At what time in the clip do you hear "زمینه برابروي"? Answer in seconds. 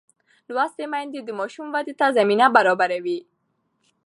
2.17-3.19